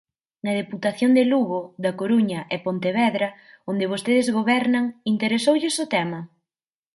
[0.45, 3.27] Na Deputación de Lugo, da Coruña e Pontevedra,
[3.71, 6.19] onde vostedes gobernan, ¿interesoulles o tema?